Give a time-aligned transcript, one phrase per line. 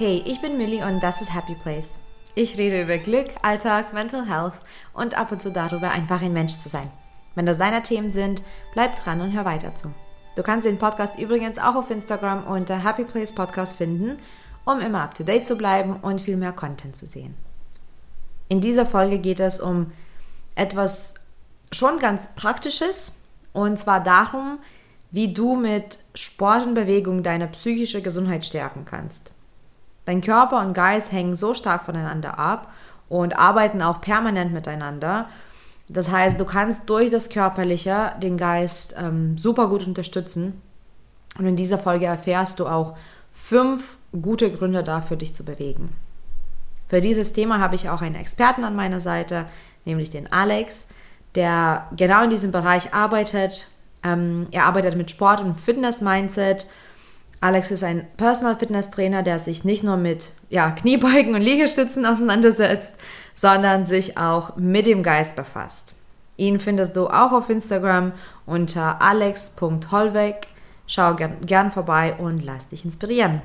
[0.00, 1.98] Hey, ich bin Millie und das ist Happy Place.
[2.36, 4.52] Ich rede über Glück, Alltag, Mental Health
[4.92, 6.88] und ab und zu darüber, einfach ein Mensch zu sein.
[7.34, 9.92] Wenn das deine Themen sind, bleib dran und hör weiter zu.
[10.36, 14.20] Du kannst den Podcast übrigens auch auf Instagram unter Happy Place Podcast finden,
[14.64, 17.34] um immer up to date zu bleiben und viel mehr Content zu sehen.
[18.48, 19.90] In dieser Folge geht es um
[20.54, 21.26] etwas
[21.72, 24.60] schon ganz Praktisches und zwar darum,
[25.10, 29.32] wie du mit Sport und Bewegung deine psychische Gesundheit stärken kannst.
[30.08, 32.72] Dein Körper und Geist hängen so stark voneinander ab
[33.10, 35.28] und arbeiten auch permanent miteinander.
[35.86, 40.62] Das heißt, du kannst durch das Körperliche den Geist ähm, super gut unterstützen.
[41.38, 42.96] Und in dieser Folge erfährst du auch
[43.34, 45.92] fünf gute Gründe dafür, dich zu bewegen.
[46.88, 49.44] Für dieses Thema habe ich auch einen Experten an meiner Seite,
[49.84, 50.88] nämlich den Alex,
[51.34, 53.70] der genau in diesem Bereich arbeitet.
[54.02, 56.66] Ähm, er arbeitet mit Sport und Fitness-Mindset.
[57.40, 62.04] Alex ist ein Personal Fitness Trainer, der sich nicht nur mit ja, Kniebeugen und Liegestützen
[62.06, 62.94] auseinandersetzt,
[63.34, 65.94] sondern sich auch mit dem Geist befasst.
[66.36, 68.12] Ihn findest du auch auf Instagram
[68.46, 70.48] unter alex.holweg.
[70.86, 73.42] Schau gern, gern vorbei und lass dich inspirieren.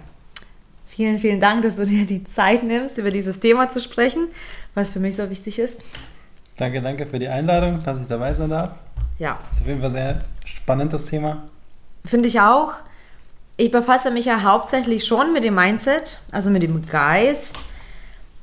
[0.87, 4.27] Vielen, vielen Dank, dass du dir die Zeit nimmst, über dieses Thema zu sprechen,
[4.75, 5.83] was für mich so wichtig ist.
[6.57, 8.77] Danke, danke für die Einladung, dass ich dabei sein darf.
[9.17, 9.39] Ja.
[9.41, 11.43] Das ist auf jeden Fall sehr spannend, das Thema.
[12.05, 12.73] Finde ich auch.
[13.55, 17.65] Ich befasse mich ja hauptsächlich schon mit dem Mindset, also mit dem Geist.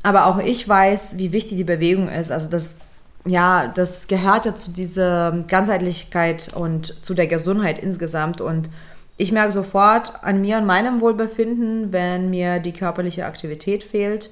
[0.02, 2.30] Aber auch ich weiß, wie wichtig die Bewegung ist.
[2.30, 2.76] Also das,
[3.24, 8.40] ja, das gehört ja zu dieser Ganzheitlichkeit und zu der Gesundheit insgesamt.
[8.40, 8.70] Und
[9.16, 14.30] ich merke sofort an mir und meinem Wohlbefinden, wenn mir die körperliche Aktivität fehlt.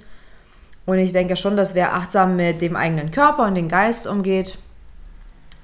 [0.87, 4.57] Und ich denke schon, dass wer achtsam mit dem eigenen Körper und dem Geist umgeht,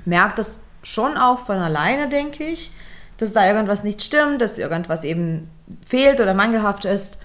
[0.04, 2.72] merkt das schon auch von alleine, denke ich,
[3.18, 5.48] dass da irgendwas nicht stimmt, dass irgendwas eben
[5.86, 7.18] fehlt oder mangelhaft ist.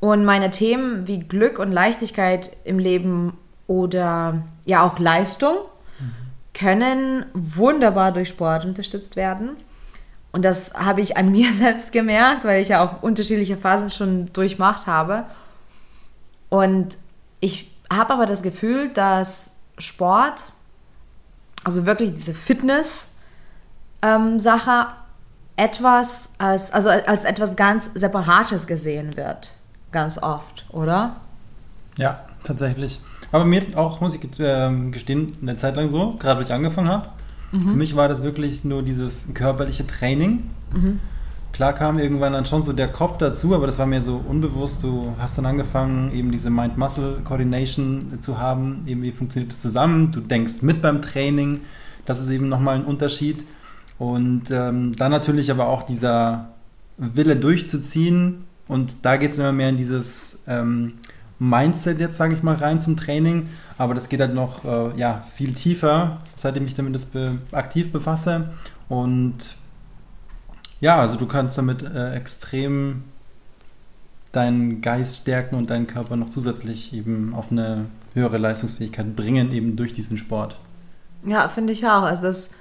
[0.00, 5.56] Und meine Themen wie Glück und Leichtigkeit im Leben oder ja auch Leistung
[6.54, 9.56] können wunderbar durch Sport unterstützt werden.
[10.32, 14.32] Und das habe ich an mir selbst gemerkt, weil ich ja auch unterschiedliche Phasen schon
[14.32, 15.24] durchmacht habe.
[16.48, 16.96] Und
[17.40, 20.52] ich habe aber das Gefühl, dass Sport,
[21.64, 23.10] also wirklich diese Fitness-Sache,
[24.02, 24.38] ähm,
[25.56, 29.54] etwas als, also als etwas ganz Separates gesehen wird.
[29.92, 31.16] Ganz oft, oder?
[31.96, 33.00] Ja, tatsächlich.
[33.30, 36.88] Aber mir auch, muss ich äh, gestehen, eine Zeit lang so, gerade als ich angefangen
[36.88, 37.08] habe.
[37.52, 37.60] Mhm.
[37.60, 40.50] Für mich war das wirklich nur dieses körperliche Training.
[40.72, 41.00] Mhm.
[41.52, 44.82] Klar kam irgendwann dann schon so der Kopf dazu, aber das war mir so unbewusst.
[44.82, 48.82] Du hast dann angefangen, eben diese Mind-Muscle-Coordination zu haben.
[48.86, 50.10] Eben wie funktioniert das zusammen?
[50.10, 51.60] Du denkst mit beim Training.
[52.06, 53.46] Das ist eben nochmal ein Unterschied.
[53.98, 56.48] Und ähm, dann natürlich aber auch dieser
[56.96, 58.44] Wille durchzuziehen.
[58.66, 60.94] Und da geht es immer mehr in dieses ähm,
[61.38, 63.48] Mindset jetzt, sage ich mal, rein zum Training.
[63.78, 67.92] Aber das geht halt noch äh, ja, viel tiefer, seitdem ich damit das be aktiv
[67.92, 68.50] befasse.
[68.88, 69.56] Und
[70.80, 73.04] ja, also du kannst damit äh, extrem
[74.32, 79.76] deinen Geist stärken und deinen Körper noch zusätzlich eben auf eine höhere Leistungsfähigkeit bringen, eben
[79.76, 80.58] durch diesen Sport.
[81.26, 82.02] Ja, finde ich auch.
[82.02, 82.54] Also das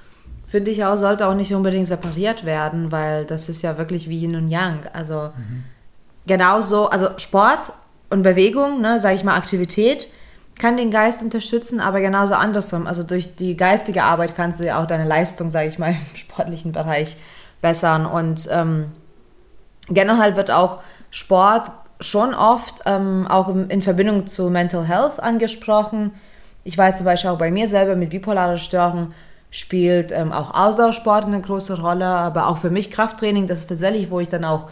[0.54, 4.20] finde ich auch, sollte auch nicht unbedingt separiert werden, weil das ist ja wirklich wie
[4.20, 4.82] Yin und Yang.
[4.94, 5.64] Also mhm.
[6.28, 7.74] genauso, also Sport
[8.12, 10.10] und Bewegung, ne, sage ich mal, Aktivität
[10.60, 12.86] kann den Geist unterstützen, aber genauso andersrum.
[12.86, 16.16] Also durch die geistige Arbeit kannst du ja auch deine Leistung, sage ich mal, im
[16.16, 17.18] sportlichen Bereich
[17.60, 18.06] bessern.
[18.06, 18.92] Und ähm,
[19.90, 26.12] generell wird auch Sport schon oft ähm, auch in Verbindung zu Mental Health angesprochen.
[26.64, 29.16] Ich weiß zum Beispiel auch bei mir selber mit bipolarer Störung
[29.54, 34.10] spielt ähm, auch Ausdauersport eine große Rolle, aber auch für mich Krafttraining, das ist tatsächlich,
[34.10, 34.70] wo ich dann auch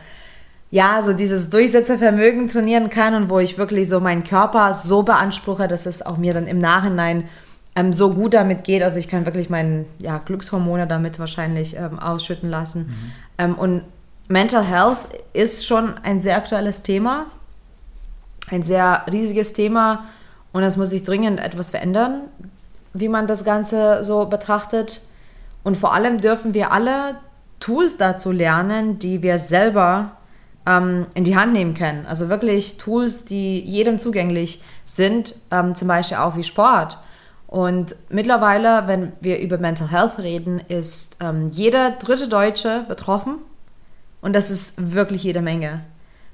[0.72, 5.68] ja, so dieses Durchsetzervermögen trainieren kann und wo ich wirklich so meinen Körper so beanspruche,
[5.68, 7.30] dass es auch mir dann im Nachhinein
[7.76, 8.82] ähm, so gut damit geht.
[8.82, 12.88] Also ich kann wirklich meine ja, Glückshormone damit wahrscheinlich ähm, ausschütten lassen.
[12.88, 13.12] Mhm.
[13.38, 13.84] Ähm, und
[14.30, 14.98] Mental Health
[15.34, 17.28] ist schon ein sehr aktuelles Thema,
[18.50, 20.06] ein sehr riesiges Thema
[20.54, 22.22] und es muss sich dringend etwas verändern
[22.94, 25.02] wie man das Ganze so betrachtet.
[25.64, 27.16] Und vor allem dürfen wir alle
[27.60, 30.18] Tools dazu lernen, die wir selber
[30.66, 32.06] ähm, in die Hand nehmen können.
[32.06, 36.98] Also wirklich Tools, die jedem zugänglich sind, ähm, zum Beispiel auch wie Sport.
[37.48, 43.36] Und mittlerweile, wenn wir über Mental Health reden, ist ähm, jeder dritte Deutsche betroffen.
[44.22, 45.82] Und das ist wirklich jede Menge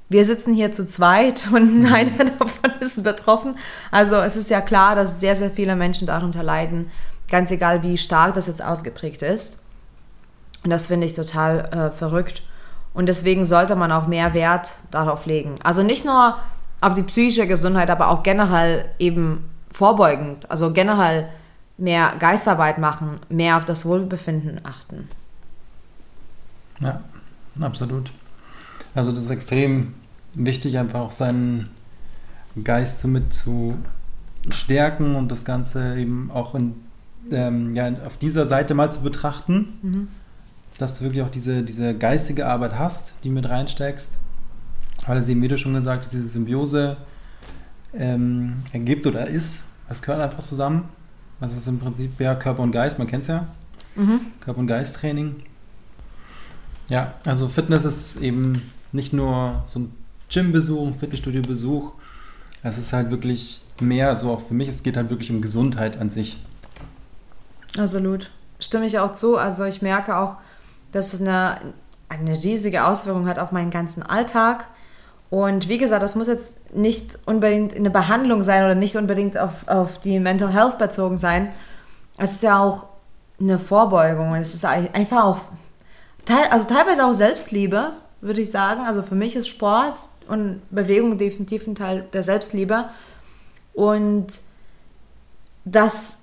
[0.10, 1.94] wir sitzen hier zu zweit und mhm.
[1.94, 3.58] einer davon ist betroffen.
[3.92, 6.92] Also es ist ja klar, dass sehr, sehr viele Menschen darunter leiden,
[7.30, 9.64] ganz egal wie stark das jetzt ausgeprägt ist.
[10.64, 12.44] Und das finde ich total äh, verrückt.
[12.94, 15.60] Und deswegen sollte man auch mehr Wert darauf legen.
[15.64, 16.38] Also nicht nur
[16.82, 20.50] auf die psychische Gesundheit, aber auch generell eben vorbeugend.
[20.50, 21.30] Also generell
[21.78, 25.10] mehr Geistarbeit machen, mehr auf das Wohlbefinden achten.
[26.80, 27.02] Ja,
[27.62, 28.12] absolut.
[28.98, 29.94] Also das ist extrem
[30.34, 31.70] wichtig, einfach auch seinen
[32.64, 33.78] Geist somit zu
[34.50, 36.74] stärken und das Ganze eben auch in,
[37.30, 40.08] ähm, ja, auf dieser Seite mal zu betrachten, mhm.
[40.80, 44.18] dass du wirklich auch diese, diese geistige Arbeit hast, die mit reinsteckst,
[45.06, 46.98] weil es eben, wie du schon gesagt hast, diese Symbiose
[47.94, 49.66] ähm, ergibt oder ist.
[49.90, 50.86] Es gehört einfach zusammen.
[51.40, 53.48] Das ist im Prinzip ja Körper und Geist, man kennt es ja.
[53.96, 54.22] Mhm.
[54.42, 55.36] Körper- und Geisttraining.
[56.90, 59.96] Ja, also Fitness ist eben nicht nur so ein
[60.30, 61.94] Gym-Besuch, ein Fitnessstudio-Besuch.
[62.64, 66.00] Es ist halt wirklich mehr, so auch für mich, es geht halt wirklich um Gesundheit
[66.00, 66.38] an sich.
[67.78, 68.32] Absolut.
[68.60, 69.38] Stimme ich auch zu.
[69.38, 70.38] Also ich merke auch,
[70.92, 71.60] dass es eine,
[72.10, 74.68] eine riesige Auswirkung hat auf meinen ganzen Alltag.
[75.30, 79.68] Und wie gesagt, das muss jetzt nicht unbedingt eine Behandlung sein oder nicht unbedingt auf,
[79.68, 81.50] auf die Mental Health bezogen sein.
[82.18, 82.86] Es ist ja auch
[83.40, 84.36] eine Vorbeugung.
[84.36, 85.40] Es ist einfach auch,
[86.50, 87.92] also teilweise auch Selbstliebe,
[88.28, 88.82] würde ich sagen.
[88.82, 92.86] Also für mich ist Sport und Bewegung definitiv ein Teil der Selbstliebe.
[93.74, 94.28] Und
[95.66, 96.20] das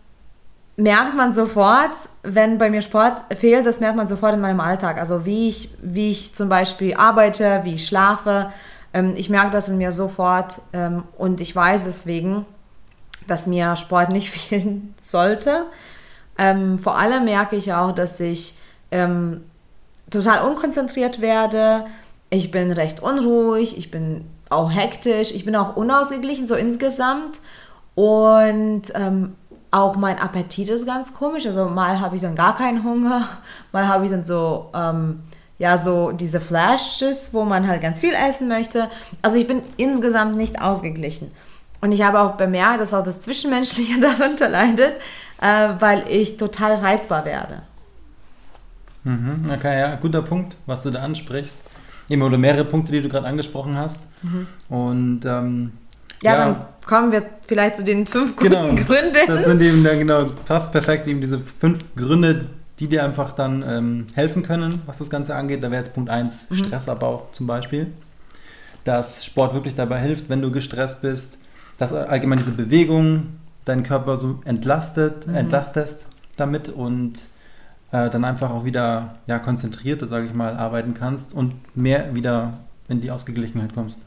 [0.77, 1.93] merkt man sofort,
[2.23, 4.99] wenn bei mir Sport fehlt, das merkt man sofort in meinem Alltag.
[4.99, 8.51] Also wie ich, wie ich zum Beispiel arbeite, wie ich schlafe.
[8.93, 12.45] Ähm, ich merke das in mir sofort ähm, und ich weiß deswegen,
[13.27, 15.67] dass mir Sport nicht fehlen sollte.
[16.37, 18.57] Ähm, vor allem merke ich auch, dass ich
[20.11, 21.87] total unkonzentriert werde.
[22.31, 27.41] Ich bin recht unruhig, ich bin auch hektisch, ich bin auch unausgeglichen, so insgesamt.
[27.95, 29.35] Und ähm,
[29.71, 31.47] auch mein Appetit ist ganz komisch.
[31.47, 33.29] Also mal habe ich dann gar keinen Hunger,
[33.73, 35.23] mal habe ich dann so, ähm,
[35.59, 38.91] ja, so diese Flashes, wo man halt ganz viel essen möchte.
[39.23, 41.31] Also ich bin insgesamt nicht ausgeglichen.
[41.81, 44.95] Und ich habe auch bemerkt, dass auch das Zwischenmenschliche darunter leidet,
[45.41, 47.63] äh, weil ich total reizbar werde.
[49.05, 51.63] Mhm, okay, ja, guter Punkt, was du da ansprichst.
[52.09, 54.09] Eben, oder mehrere Punkte, die du gerade angesprochen hast.
[54.23, 54.47] Mhm.
[54.69, 55.73] Und ähm,
[56.23, 56.57] ja, ja, dann
[56.87, 59.27] kommen wir vielleicht zu den fünf guten genau, Gründen.
[59.27, 62.47] Das sind eben dann genau fast perfekt, eben diese fünf Gründe,
[62.79, 65.63] die dir einfach dann ähm, helfen können, was das Ganze angeht.
[65.63, 66.55] Da wäre jetzt Punkt 1 mhm.
[66.57, 67.89] Stressabbau zum Beispiel.
[68.85, 71.39] Dass Sport wirklich dabei hilft, wenn du gestresst bist,
[71.79, 75.37] dass allgemein diese Bewegung deinen Körper so entlastet, mhm.
[75.37, 76.07] entlastest
[76.37, 77.19] damit und
[77.95, 82.55] äh, dann einfach auch wieder ja, konzentrierter, sage ich mal, arbeiten kannst und mehr wieder
[82.89, 84.03] in die Ausgeglichenheit kommst.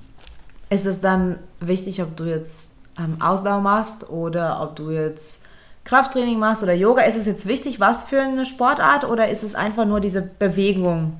[0.69, 5.45] Ist es dann wichtig, ob du jetzt ähm, Ausdauer machst oder ob du jetzt
[5.85, 7.03] Krafttraining machst oder Yoga?
[7.03, 11.13] Ist es jetzt wichtig, was für eine Sportart oder ist es einfach nur diese Bewegung?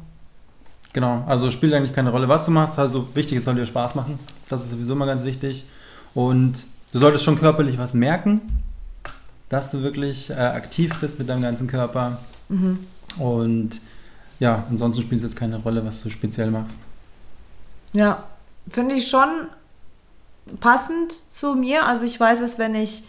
[0.92, 2.78] Genau, also spielt eigentlich keine Rolle, was du machst.
[2.78, 4.20] Also wichtig, es soll dir Spaß machen.
[4.50, 5.66] Das ist sowieso immer ganz wichtig.
[6.14, 8.42] Und du solltest schon körperlich was merken,
[9.48, 12.18] dass du wirklich äh, aktiv bist mit deinem ganzen Körper.
[12.50, 12.80] Mhm.
[13.18, 13.82] Und
[14.40, 16.80] ja, ansonsten spielt es jetzt keine Rolle, was du speziell machst.
[17.94, 18.24] Ja,
[18.70, 19.48] finde ich schon
[20.60, 21.86] passend zu mir.
[21.86, 23.04] Also ich weiß es, wenn ich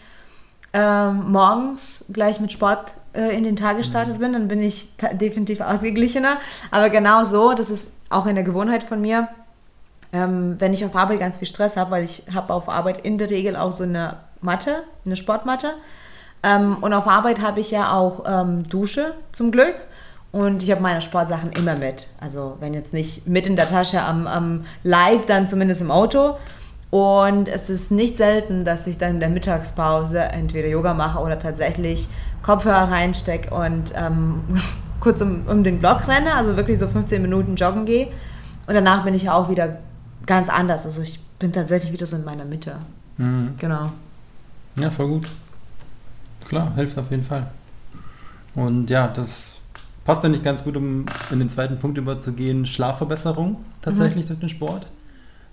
[0.73, 4.19] äh, morgens gleich mit Sport äh, in den Tag gestartet mhm.
[4.19, 6.37] bin, dann bin ich definitiv ausgeglichener.
[6.71, 9.27] Aber genau so, das ist auch eine Gewohnheit von mir,
[10.11, 13.17] ähm, wenn ich auf Arbeit ganz viel Stress habe, weil ich habe auf Arbeit in
[13.17, 15.73] der Regel auch so eine Matte, eine Sportmatte.
[16.43, 19.75] Ähm, und auf Arbeit habe ich ja auch ähm, Dusche zum Glück.
[20.31, 22.07] Und ich habe meine Sportsachen immer mit.
[22.19, 26.37] Also wenn jetzt nicht mit in der Tasche am, am Leib, dann zumindest im Auto.
[26.91, 31.39] Und es ist nicht selten, dass ich dann in der Mittagspause entweder Yoga mache oder
[31.39, 32.07] tatsächlich
[32.41, 34.41] Kopfhörer reinstecke und ähm,
[34.99, 38.07] kurz um, um den Block renne, also wirklich so 15 Minuten joggen gehe.
[38.67, 39.77] Und danach bin ich auch wieder
[40.25, 40.85] ganz anders.
[40.85, 42.75] Also ich bin tatsächlich wieder so in meiner Mitte.
[43.17, 43.55] Mhm.
[43.57, 43.91] Genau.
[44.77, 45.27] Ja, voll gut.
[46.49, 47.47] Klar, hilft auf jeden Fall.
[48.55, 49.59] Und ja, das
[50.03, 52.65] passt ja nicht ganz gut, um in den zweiten Punkt überzugehen.
[52.65, 54.27] Schlafverbesserung tatsächlich mhm.
[54.27, 54.87] durch den Sport.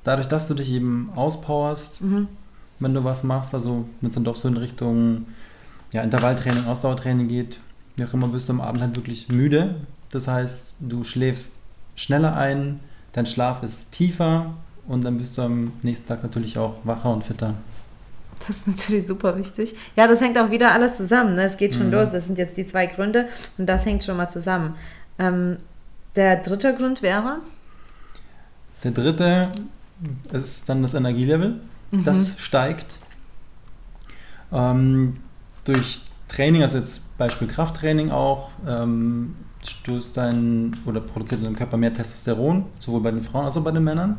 [0.04, 2.28] Dadurch, dass du dich eben auspowerst, mhm.
[2.78, 5.26] wenn du was machst, also wenn es dann doch so in Richtung
[5.92, 7.60] ja, Intervalltraining, Ausdauertraining geht,
[7.96, 9.74] wie auch immer, bist du am Abend halt wirklich müde.
[10.10, 11.54] Das heißt, du schläfst
[11.94, 12.80] schneller ein,
[13.12, 14.54] dein Schlaf ist tiefer
[14.88, 17.54] und dann bist du am nächsten Tag natürlich auch wacher und fitter.
[18.40, 19.74] Das ist natürlich super wichtig.
[19.96, 21.34] Ja, das hängt auch wieder alles zusammen.
[21.34, 21.44] Ne?
[21.44, 21.92] Es geht schon mhm.
[21.92, 22.10] los.
[22.10, 23.28] Das sind jetzt die zwei Gründe
[23.58, 24.74] und das hängt schon mal zusammen.
[25.18, 25.58] Ähm,
[26.14, 27.38] der dritte Grund wäre?
[28.84, 29.52] Der dritte
[30.32, 31.60] ist dann das Energielevel.
[31.90, 32.04] Mhm.
[32.04, 32.98] Das steigt.
[34.52, 35.18] Ähm,
[35.64, 41.92] durch Training, also jetzt Beispiel Krafttraining auch, ähm, stößt dein oder produziert dein Körper mehr
[41.92, 44.18] Testosteron, sowohl bei den Frauen als auch bei den Männern,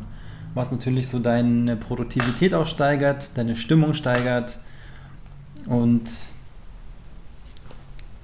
[0.54, 4.58] was natürlich so deine Produktivität auch steigert, deine Stimmung steigert
[5.66, 6.10] und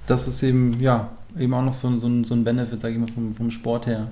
[0.07, 3.11] das ist eben, ja, eben auch noch so, so, so ein Benefit, sage ich mal,
[3.11, 4.07] vom, vom Sport her.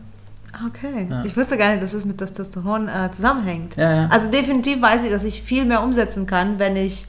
[0.68, 1.08] Okay.
[1.10, 1.24] Ja.
[1.26, 3.76] Ich wusste gar nicht, dass es mit Testosteron äh, zusammenhängt.
[3.76, 4.08] Ja, ja.
[4.10, 7.08] Also definitiv weiß ich, dass ich viel mehr umsetzen kann, wenn ich,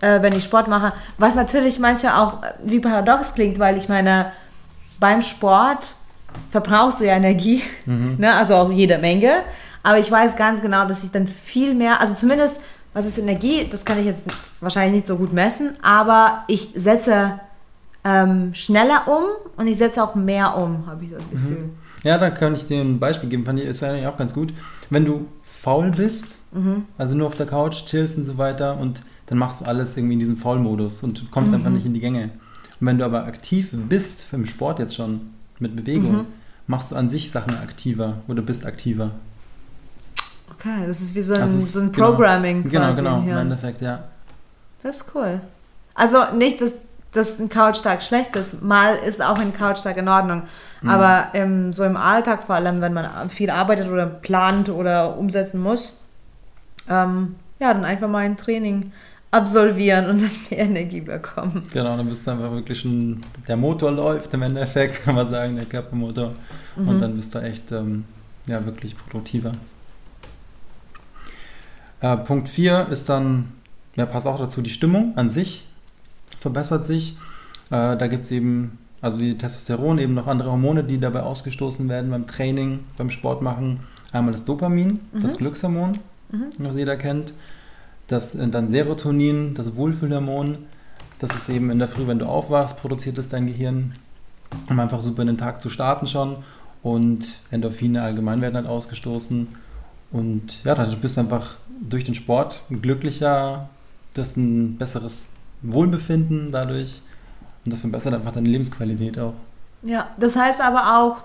[0.00, 0.92] äh, wenn ich Sport mache.
[1.16, 4.32] Was natürlich manchmal auch äh, wie paradox klingt, weil ich meine,
[5.00, 5.94] beim Sport
[6.50, 8.16] verbrauchst du ja Energie, mhm.
[8.18, 8.34] ne?
[8.34, 9.42] also auch jede Menge.
[9.82, 12.60] Aber ich weiß ganz genau, dass ich dann viel mehr, also zumindest
[12.94, 14.26] was ist Energie, das kann ich jetzt
[14.60, 17.40] wahrscheinlich nicht so gut messen, aber ich setze
[18.04, 19.24] ähm, schneller um
[19.56, 21.22] und ich setze auch mehr um, habe ich das.
[21.30, 21.58] Gefühl.
[21.58, 21.70] Mhm.
[22.02, 24.52] Ja, da kann ich dir ein Beispiel geben, fand ich, ist eigentlich auch ganz gut.
[24.90, 26.84] Wenn du faul bist, mhm.
[26.98, 30.14] also nur auf der Couch chillst und so weiter und dann machst du alles irgendwie
[30.14, 31.58] in diesem Faul-Modus und kommst mhm.
[31.58, 32.24] einfach nicht in die Gänge.
[32.80, 36.24] Und wenn du aber aktiv bist, im Sport jetzt schon, mit Bewegung, mhm.
[36.66, 39.12] machst du an sich Sachen aktiver oder bist aktiver.
[40.62, 43.02] Okay, das ist wie so ein, also so ein genau, Programming genau, quasi.
[43.02, 44.04] Genau, genau, im Endeffekt, ja.
[44.82, 45.40] Das ist cool.
[45.94, 46.76] Also nicht, dass,
[47.10, 48.62] dass ein Couchtag schlecht ist.
[48.62, 50.42] Mal ist auch ein Couchtag in Ordnung.
[50.80, 50.88] Mhm.
[50.88, 55.60] Aber ähm, so im Alltag, vor allem wenn man viel arbeitet oder plant oder umsetzen
[55.60, 56.00] muss,
[56.88, 58.92] ähm, ja, dann einfach mal ein Training
[59.32, 61.64] absolvieren und dann mehr Energie bekommen.
[61.72, 65.56] Genau, dann bist du einfach wirklich schon, der Motor läuft im Endeffekt, kann man sagen,
[65.56, 66.32] der Körpermotor.
[66.76, 66.88] Mhm.
[66.88, 68.04] Und dann bist du echt, ähm,
[68.46, 69.52] ja, wirklich produktiver.
[72.02, 73.52] Äh, Punkt 4 ist dann,
[73.96, 75.66] ja, passt auch dazu, die Stimmung an sich
[76.40, 77.16] verbessert sich.
[77.70, 81.88] Äh, da gibt es eben also wie Testosteron, eben noch andere Hormone, die dabei ausgestoßen
[81.88, 83.80] werden beim Training, beim Sport machen.
[84.12, 85.22] Einmal das Dopamin, mhm.
[85.22, 85.98] das Glückshormon,
[86.30, 86.50] mhm.
[86.58, 87.34] was jeder kennt.
[88.06, 90.58] Das äh, dann Serotonin, das Wohlfühlhormon.
[91.18, 93.94] Das ist eben in der Früh, wenn du aufwachst, produziert es dein Gehirn,
[94.70, 96.36] um einfach super in den Tag zu starten schon.
[96.82, 99.48] Und Endorphine allgemein werden halt ausgestoßen.
[100.12, 103.68] Und ja, dann bist du einfach durch den Sport glücklicher,
[104.14, 105.30] du hast ein besseres
[105.62, 107.00] Wohlbefinden dadurch
[107.64, 109.34] und das verbessert einfach deine Lebensqualität auch.
[109.82, 111.24] Ja, das heißt aber auch,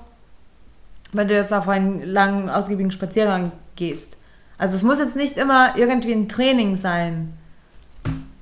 [1.14, 4.18] wenn du jetzt auf einen langen, ausgiebigen Spaziergang gehst.
[4.58, 7.34] Also es muss jetzt nicht immer irgendwie ein Training sein.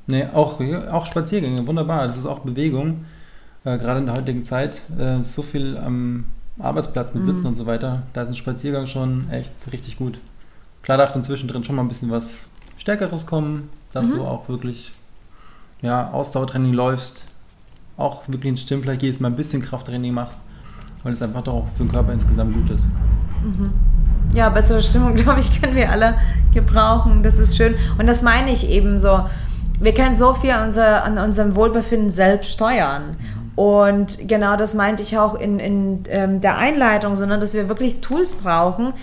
[0.08, 0.60] Nee, auch,
[0.92, 2.08] auch Spaziergänge, wunderbar.
[2.08, 3.06] Das ist auch Bewegung.
[3.66, 6.26] Äh, gerade in der heutigen Zeit äh, so viel am
[6.60, 7.48] Arbeitsplatz mit Sitzen mhm.
[7.48, 8.04] und so weiter.
[8.14, 10.20] Da ist ein Spaziergang schon echt richtig gut.
[10.86, 12.46] Klar darf dann zwischendrin schon mal ein bisschen was
[12.78, 14.18] Stärkeres kommen, dass mhm.
[14.18, 14.94] du auch wirklich
[15.82, 17.26] ja, Ausdauertraining läufst,
[17.98, 20.44] auch wirklich ins Stimmfleisch gehst, mal ein bisschen Krafttraining machst,
[21.02, 22.84] weil es einfach doch auch für den Körper insgesamt gut ist.
[23.44, 23.74] Mhm.
[24.36, 26.20] Ja, bessere Stimmung, glaube ich, können wir alle
[26.54, 27.24] gebrauchen.
[27.24, 27.74] Das ist schön.
[27.98, 29.26] Und das meine ich eben so.
[29.80, 33.18] Wir können so viel an, unser, an unserem Wohlbefinden selbst steuern.
[33.56, 38.02] Und genau das meinte ich auch in, in ähm, der Einleitung, sondern dass wir wirklich
[38.02, 38.94] Tools brauchen,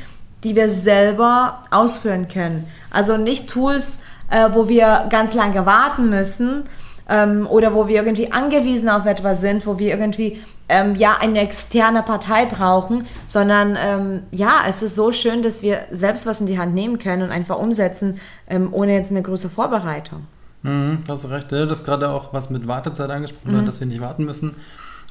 [0.44, 2.66] die wir selber ausführen können.
[2.90, 6.64] Also nicht Tools, äh, wo wir ganz lange warten müssen,
[7.08, 11.40] ähm, oder wo wir irgendwie angewiesen auf etwas sind, wo wir irgendwie ähm, ja eine
[11.40, 16.46] externe Partei brauchen, sondern ähm, ja, es ist so schön, dass wir selbst was in
[16.46, 20.26] die Hand nehmen können und einfach umsetzen, ähm, ohne jetzt eine große Vorbereitung.
[20.62, 21.50] Mhm, hast du recht.
[21.50, 23.66] Du hast gerade auch was mit Wartezeit angesprochen, mhm.
[23.66, 24.54] dass wir nicht warten müssen.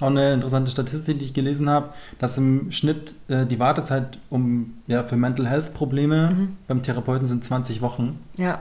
[0.02, 1.90] Auch eine interessante Statistik, die ich gelesen habe,
[2.20, 6.58] dass im Schnitt äh, die Wartezeit um, ja, für Mental Health Probleme mhm.
[6.68, 8.20] beim Therapeuten sind 20 Wochen.
[8.36, 8.60] Ja.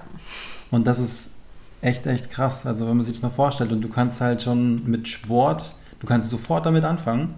[0.71, 1.33] Und das ist
[1.81, 2.67] echt, echt krass.
[2.67, 6.07] Also wenn man sich das mal vorstellt und du kannst halt schon mit Sport, du
[6.07, 7.35] kannst sofort damit anfangen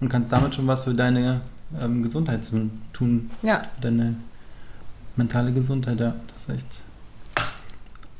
[0.00, 1.40] und kannst damit schon was für deine
[1.80, 2.48] ähm, Gesundheit
[2.92, 3.30] tun.
[3.42, 3.64] Ja.
[3.74, 4.16] Für deine
[5.16, 6.14] mentale Gesundheit, ja.
[6.32, 6.66] Das ist echt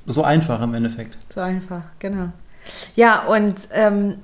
[0.07, 1.19] so einfach im Endeffekt.
[1.29, 2.33] So einfach, genau.
[2.95, 4.15] Ja, und ähm,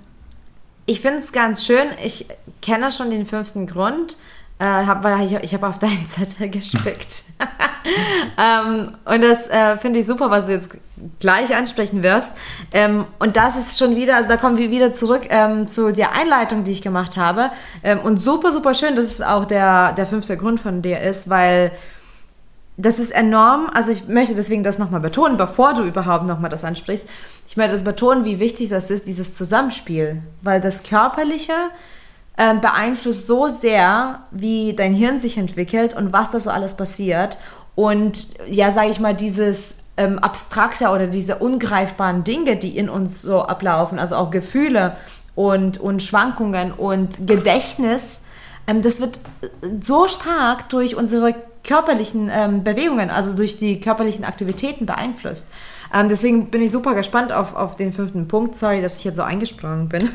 [0.86, 1.88] ich finde es ganz schön.
[2.02, 2.26] Ich
[2.60, 4.16] kenne schon den fünften Grund.
[4.58, 7.24] Äh, hab, weil ich, ich habe auf deinen Zettel gespickt.
[8.38, 10.70] ähm, und das äh, finde ich super, was du jetzt
[11.18, 12.36] gleich ansprechen wirst.
[12.72, 16.12] Ähm, und das ist schon wieder, also da kommen wir wieder zurück ähm, zu der
[16.12, 17.50] Einleitung, die ich gemacht habe.
[17.82, 21.28] Ähm, und super, super schön, dass es auch der, der fünfte Grund von dir ist,
[21.28, 21.72] weil
[22.82, 23.70] das ist enorm.
[23.72, 27.08] Also ich möchte deswegen das nochmal betonen, bevor du überhaupt nochmal das ansprichst.
[27.46, 30.22] Ich möchte das betonen, wie wichtig das ist, dieses Zusammenspiel.
[30.42, 31.52] Weil das Körperliche
[32.36, 37.38] ähm, beeinflusst so sehr, wie dein Hirn sich entwickelt und was da so alles passiert.
[37.74, 43.22] Und ja, sage ich mal, dieses ähm, abstrakter oder diese ungreifbaren Dinge, die in uns
[43.22, 44.96] so ablaufen, also auch Gefühle
[45.34, 48.24] und, und Schwankungen und Gedächtnis,
[48.66, 49.20] ähm, das wird
[49.80, 51.34] so stark durch unsere
[51.64, 55.48] körperlichen ähm, Bewegungen, also durch die körperlichen Aktivitäten beeinflusst.
[55.94, 58.56] Ähm, deswegen bin ich super gespannt auf, auf den fünften Punkt.
[58.56, 60.08] Sorry, dass ich jetzt so eingesprungen bin.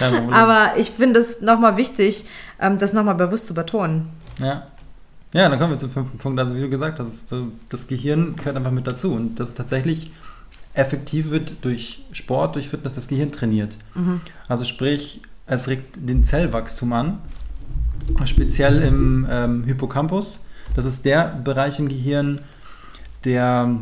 [0.32, 2.26] Aber ich finde es nochmal wichtig,
[2.60, 4.08] ähm, das nochmal bewusst zu betonen.
[4.38, 4.66] Ja.
[5.32, 6.38] Ja, dann kommen wir zum fünften Punkt.
[6.38, 7.34] Also wie du gesagt hast,
[7.70, 9.14] das Gehirn gehört einfach mit dazu.
[9.14, 10.12] Und das tatsächlich
[10.74, 13.78] effektiv wird durch Sport, durch Fitness das Gehirn trainiert.
[13.94, 14.20] Mhm.
[14.48, 17.18] Also sprich, es regt den Zellwachstum an,
[18.26, 20.46] speziell im ähm, Hippocampus.
[20.74, 22.40] Das ist der Bereich im Gehirn,
[23.24, 23.76] der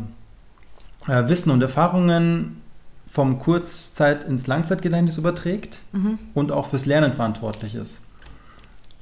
[1.07, 2.61] äh, Wissen und Erfahrungen
[3.07, 6.17] vom Kurzzeit- ins Langzeitgedächtnis überträgt mhm.
[6.33, 8.03] und auch fürs Lernen verantwortlich ist.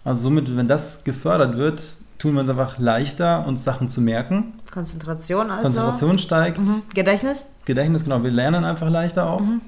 [0.03, 4.53] Also somit, wenn das gefördert wird, tun wir uns einfach leichter, uns Sachen zu merken.
[4.71, 5.63] Konzentration also.
[5.63, 6.59] Konzentration steigt.
[6.59, 6.81] Mhm.
[6.93, 7.55] Gedächtnis?
[7.65, 8.23] Gedächtnis, genau.
[8.23, 9.41] Wir lernen einfach leichter auch.
[9.41, 9.61] Mhm.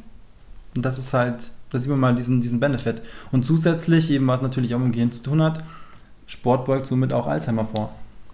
[0.76, 3.02] Und das ist halt, da sieht man mal diesen, diesen Benefit.
[3.32, 5.64] Und zusätzlich, eben was natürlich auch mit dem Gehirn zu tun hat,
[6.28, 7.94] Sport beugt somit auch Alzheimer vor.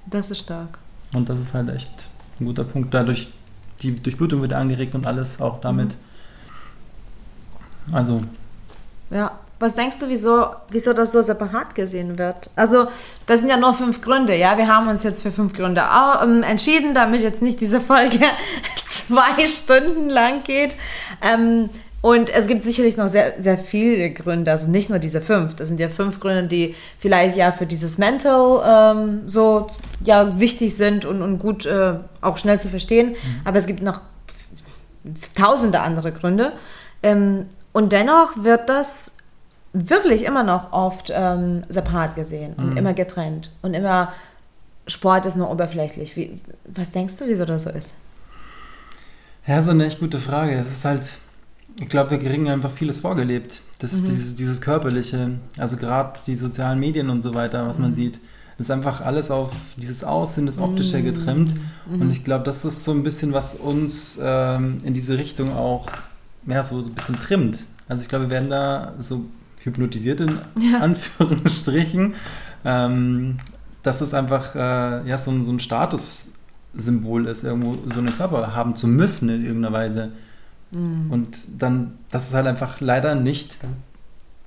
[0.10, 0.80] Das ist stark.
[1.14, 1.92] Und das ist halt echt
[2.40, 2.94] ein guter Punkt.
[2.94, 3.28] Dadurch,
[3.82, 5.96] die Durchblutung wird angeregt und alles auch damit.
[7.88, 7.96] Mhm.
[7.96, 8.22] Also.
[9.10, 12.52] Ja, was denkst du, wieso, wieso das so separat gesehen wird?
[12.56, 12.88] Also,
[13.26, 14.58] das sind ja nur fünf Gründe, ja.
[14.58, 15.84] Wir haben uns jetzt für fünf Gründe
[16.22, 18.20] ähm, entschieden, damit jetzt nicht diese Folge
[18.86, 20.76] zwei Stunden lang geht.
[21.22, 21.70] Ähm,
[22.02, 25.56] und es gibt sicherlich noch sehr, sehr viele Gründe, also nicht nur diese fünf.
[25.56, 29.68] Das sind ja fünf Gründe, die vielleicht ja für dieses Mental ähm, so
[30.04, 33.10] ja, wichtig sind und, und gut äh, auch schnell zu verstehen.
[33.10, 33.42] Mhm.
[33.46, 34.02] Aber es gibt noch
[35.36, 36.54] tausende andere Gründe.
[37.04, 39.18] Ähm, und dennoch wird das
[39.74, 42.78] wirklich immer noch oft ähm, separat gesehen und mhm.
[42.78, 44.14] immer getrennt und immer
[44.88, 46.16] Sport ist nur oberflächlich.
[46.16, 47.94] Wie, was denkst du, wieso das so ist?
[49.46, 50.56] Ja, das ist eine echt gute Frage.
[50.56, 51.02] Es ist halt,
[51.80, 53.62] ich glaube, wir kriegen einfach vieles vorgelebt.
[53.80, 54.10] Das ist mhm.
[54.10, 57.86] dieses, dieses Körperliche, also gerade die sozialen Medien und so weiter, was mhm.
[57.86, 58.20] man sieht.
[58.58, 61.06] Das ist einfach alles auf dieses Aussehen, das Optische mhm.
[61.06, 61.54] getrimmt.
[61.90, 62.02] Mhm.
[62.02, 65.88] Und ich glaube, das ist so ein bisschen, was uns ähm, in diese Richtung auch
[66.48, 67.66] ja, so ein bisschen trimmt.
[67.88, 69.26] Also ich glaube, wir werden da so
[69.64, 70.80] hypnotisiert in ja.
[70.80, 72.16] Anführungsstrichen.
[72.66, 73.38] Ähm,
[73.84, 78.76] dass es einfach äh, ja, so, so ein Statussymbol ist, irgendwo so einen Körper haben
[78.76, 80.12] zu müssen in irgendeiner Weise.
[80.72, 81.12] Mhm.
[81.12, 83.58] Und dann, dass es halt einfach leider nicht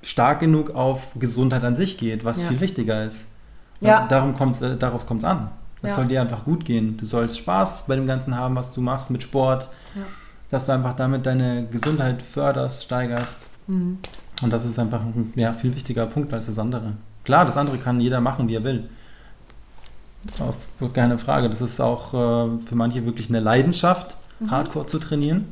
[0.01, 2.47] stark genug auf Gesundheit an sich geht, was ja.
[2.47, 3.29] viel wichtiger ist.
[3.79, 4.07] ja.
[4.07, 5.49] Darum kommt's, äh, darauf kommt es an.
[5.83, 5.95] Es ja.
[5.95, 6.97] soll dir einfach gut gehen.
[6.97, 9.67] Du sollst Spaß bei dem Ganzen haben, was du machst mit Sport.
[9.95, 10.03] Ja.
[10.49, 13.47] Dass du einfach damit deine Gesundheit förderst, steigerst.
[13.67, 13.99] Mhm.
[14.41, 16.93] Und das ist einfach ein ja, viel wichtiger Punkt als das andere.
[17.23, 18.89] Klar, das andere kann jeder machen, wie er will.
[20.39, 21.49] Auf, keine Frage.
[21.49, 24.51] Das ist auch äh, für manche wirklich eine Leidenschaft, mhm.
[24.51, 25.45] Hardcore zu trainieren.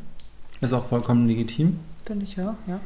[0.62, 1.80] Ist auch vollkommen legitim.
[2.06, 2.80] Finde ich auch, ja.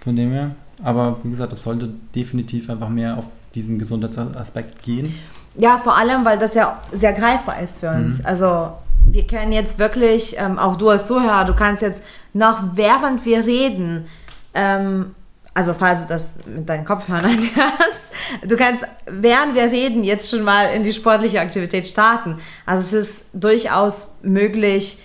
[0.00, 0.52] Von dem her.
[0.82, 5.14] Aber wie gesagt, es sollte definitiv einfach mehr auf diesen Gesundheitsaspekt gehen.
[5.56, 8.20] Ja, vor allem, weil das ja sehr greifbar ist für uns.
[8.20, 8.26] Mhm.
[8.26, 8.72] Also
[9.06, 13.44] wir können jetzt wirklich, ähm, auch du als Zuhörer, du kannst jetzt noch während wir
[13.44, 14.06] reden,
[14.54, 15.14] ähm,
[15.52, 18.12] also falls du das mit deinen Kopfhörern hörst,
[18.46, 22.38] du kannst, während wir reden, jetzt schon mal in die sportliche Aktivität starten.
[22.66, 24.98] Also es ist durchaus möglich,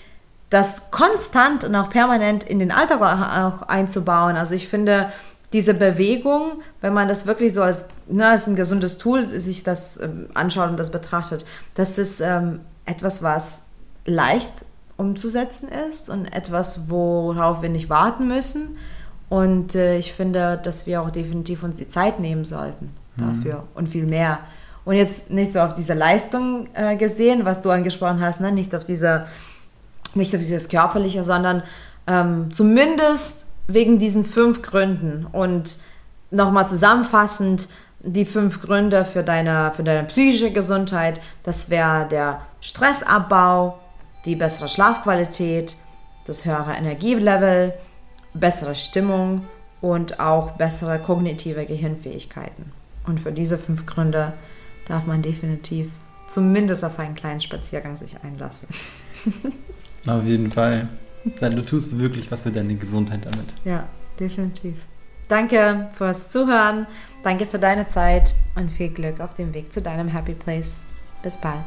[0.55, 4.37] das konstant und auch permanent in den Alltag auch einzubauen.
[4.37, 5.11] Also ich finde,
[5.51, 9.99] diese Bewegung, wenn man das wirklich so als, ne, als ein gesundes Tool sich das
[9.99, 13.67] ähm, anschaut und das betrachtet, das ist ähm, etwas, was
[14.05, 14.63] leicht
[14.95, 18.77] umzusetzen ist und etwas, worauf wir nicht warten müssen
[19.27, 23.67] und äh, ich finde, dass wir auch definitiv uns die Zeit nehmen sollten dafür mhm.
[23.73, 24.39] und viel mehr.
[24.85, 28.53] Und jetzt nicht so auf diese Leistung äh, gesehen, was du angesprochen hast, ne?
[28.53, 29.25] nicht auf diese,
[30.15, 31.63] nicht auf dieses Körperliche, sondern
[32.07, 35.25] ähm, zumindest wegen diesen fünf Gründen.
[35.31, 35.77] Und
[36.31, 37.67] nochmal zusammenfassend,
[37.99, 43.79] die fünf Gründe für deine, für deine psychische Gesundheit, das wäre der Stressabbau,
[44.25, 45.75] die bessere Schlafqualität,
[46.25, 47.73] das höhere Energielevel,
[48.33, 49.45] bessere Stimmung
[49.81, 52.71] und auch bessere kognitive Gehirnfähigkeiten.
[53.05, 54.33] Und für diese fünf Gründe
[54.87, 55.89] darf man definitiv
[56.27, 58.67] zumindest auf einen kleinen Spaziergang sich einlassen.
[60.07, 60.87] auf jeden Fall.
[61.41, 63.53] Denn du tust wirklich was für deine Gesundheit damit.
[63.63, 63.87] Ja,
[64.19, 64.75] definitiv.
[65.27, 66.85] Danke fürs Zuhören,
[67.23, 70.83] danke für deine Zeit und viel Glück auf dem Weg zu deinem Happy Place.
[71.23, 71.63] Bis bald.